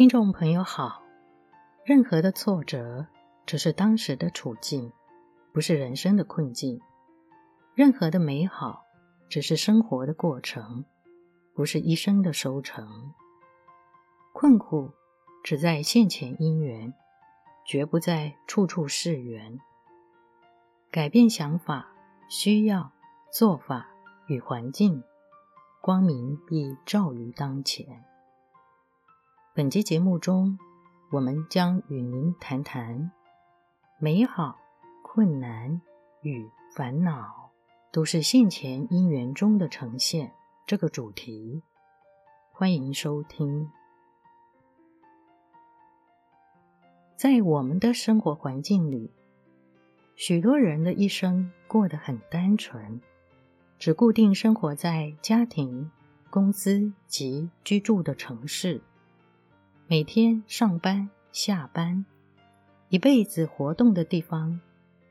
[0.00, 1.02] 听众朋友好，
[1.84, 3.06] 任何的挫折
[3.44, 4.90] 只是当时的处境，
[5.52, 6.80] 不是人生的困境；
[7.74, 8.86] 任何的美好
[9.28, 10.86] 只是生活的过程，
[11.52, 13.12] 不是一生的收成。
[14.32, 14.90] 困苦
[15.44, 16.94] 只在现前因缘，
[17.66, 19.60] 绝不在处处是缘。
[20.90, 21.92] 改变想法、
[22.30, 22.90] 需要、
[23.30, 23.90] 做法
[24.28, 25.04] 与环境，
[25.82, 28.02] 光明必照于当前。
[29.60, 30.58] 本集节目中，
[31.10, 33.12] 我们将与您谈谈
[33.98, 34.58] 美好、
[35.02, 35.82] 困难
[36.22, 37.50] 与烦恼，
[37.92, 40.32] 都是现前因缘中的呈现
[40.66, 41.62] 这个主题。
[42.50, 43.68] 欢迎收听。
[47.14, 49.12] 在我们的生活环境里，
[50.16, 52.98] 许多人的一生过得很单纯，
[53.78, 55.90] 只固定生活在家庭、
[56.30, 58.80] 公司及居住的城市，
[59.90, 62.04] 每天上班下班，
[62.90, 64.60] 一辈子活动的地方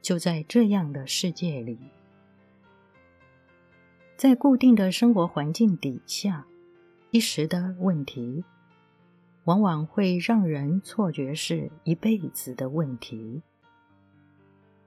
[0.02, 1.78] 就在这样的世界里。
[4.16, 6.48] 在固定的生活环境底下，
[7.12, 8.46] 一时的问题，
[9.44, 13.42] 往往会让人错觉是一辈子的问题。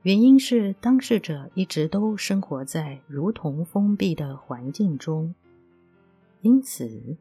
[0.05, 5.35] 原因是当事者一直都生活在如同封闭的环境中，
[6.41, 7.19] 因此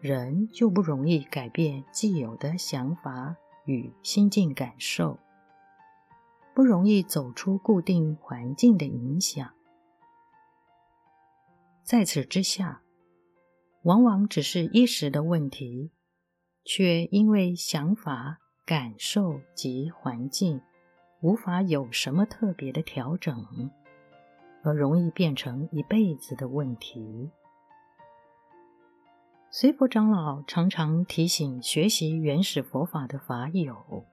[0.00, 5.18] 人就不容易改变既有的想法与心境感受，
[6.54, 9.52] 不容易走出固定环境的影响。
[11.84, 12.82] 在此之下，
[13.82, 15.90] 往往只是一时的问题，
[16.64, 20.60] 却因为想法、感受及环境。
[21.22, 23.70] 无法有什么特别的调整，
[24.62, 27.30] 而容易变成一辈子的问题。
[29.52, 34.06] 随佛长老常常提醒学习原始佛法的法友，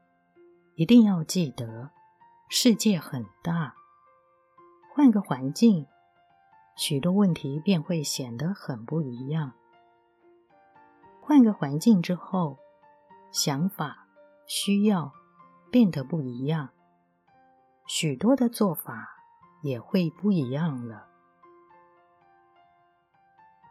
[0.73, 1.91] 一定要记得，
[2.49, 3.75] 世界很大，
[4.95, 5.85] 换个环境，
[6.75, 9.51] 许多问题便会显得很不一样。
[11.21, 12.57] 换个环境之后，
[13.31, 14.07] 想法、
[14.47, 15.13] 需要
[15.69, 16.69] 变得不一样。
[17.85, 19.07] 许多的做法
[19.61, 21.05] 也会不一样了。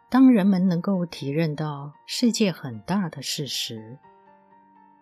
[0.09, 3.99] 当人们能够体认到世界很大的事实，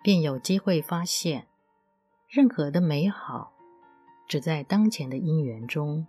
[0.01, 1.45] 便有机会发现，
[2.27, 3.53] 任何的美好
[4.27, 6.07] 只在当前的因缘中，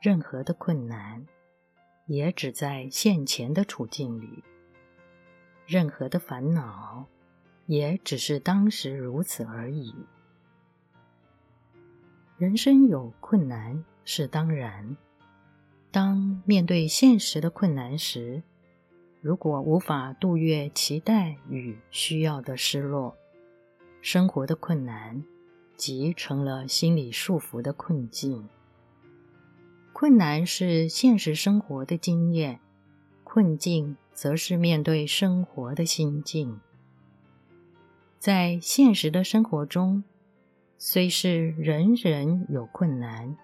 [0.00, 1.26] 任何的困难
[2.06, 4.42] 也只在现前的处境里，
[5.66, 7.06] 任何的烦恼
[7.66, 9.94] 也只是当时如此而已。
[12.38, 14.96] 人生有困难是当然，
[15.98, 18.44] 当面对现实的困难时，
[19.20, 23.16] 如果无法度越期待与需要的失落，
[24.00, 25.24] 生活的困难
[25.76, 28.48] 即成了心理束缚的困境。
[29.92, 32.60] 困难是现实生活的经验，
[33.24, 36.60] 困境则是面对生活的心境。
[38.20, 40.04] 在现实的生活中，
[40.78, 43.36] 虽是人人有困难，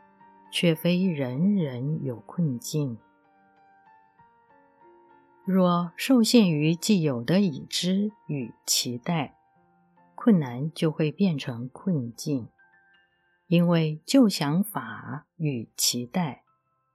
[0.54, 2.96] 却非人人有困境。
[5.44, 9.36] 若受限于既有的已知与期待，
[10.14, 12.46] 困难就会变成困境，
[13.48, 16.44] 因为旧想法与期待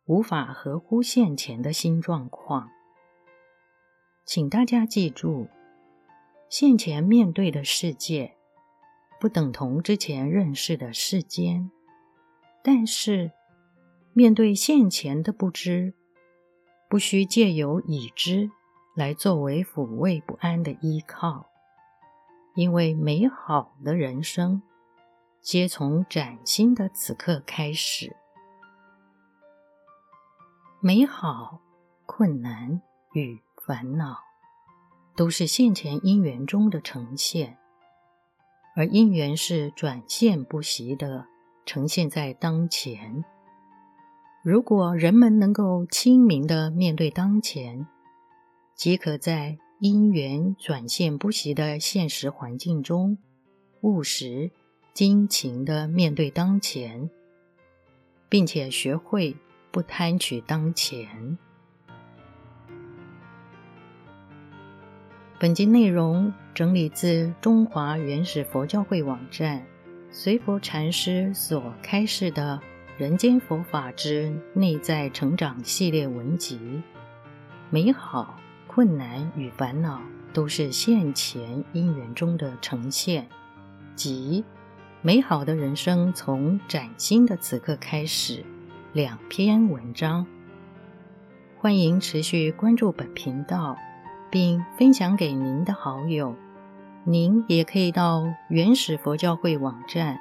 [0.05, 2.69] 无法合乎现前的新状况。
[4.23, 5.49] 请大家记住，
[6.47, 8.37] 现前面对的世界，
[9.19, 11.69] 不等同之前认识的世间，
[12.63, 13.33] 但是
[14.13, 15.93] 面对现前的不知，
[16.89, 18.51] 不需借由已知
[18.95, 21.49] 来作为抚慰不安的依靠，
[22.55, 24.61] 因为美好的人生
[25.41, 28.15] 皆从崭新的此刻开始。
[30.81, 31.61] 美好、
[32.05, 32.81] 困难
[33.13, 34.17] 与烦恼，
[35.15, 37.57] 都是现前因缘中的呈现。
[38.75, 41.25] 而因缘是转现不息的，
[41.65, 43.25] 呈现在当前。
[44.41, 47.85] 如果人们能够清明的面对当前，
[48.73, 53.17] 即可在因缘转现不息的现实环境中，
[53.81, 54.49] 务实、
[54.93, 57.09] 精勤的面对当前，
[58.29, 59.35] 并且学会
[59.71, 61.37] 不贪取当前。
[65.37, 69.65] 本集内容整理自中华原始佛教会网站
[70.11, 72.61] 随佛禅师所开示的
[72.99, 76.59] 《人间佛法之内在成长》系列文集。
[77.69, 78.35] 美好、
[78.67, 80.01] 困难与烦恼
[80.33, 83.25] 都是现前因缘中的呈现，
[83.95, 84.43] 即
[85.01, 88.43] 美好的人生从崭新的此刻开始。
[88.91, 90.27] 两篇文章，
[91.57, 93.77] 欢迎持续关注本频道，
[94.29, 96.35] 并分享给您的好友。
[97.05, 100.19] 您也可以到原始佛教会网站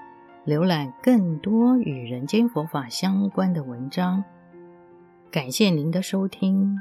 [0.49, 4.25] 浏览更多与人间佛法相关的文章。
[5.31, 6.75] 感谢您的收听。